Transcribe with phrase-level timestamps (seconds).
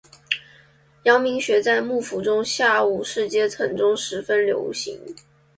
[1.03, 4.99] 阳明学在幕府中下武士阶层中非常流行。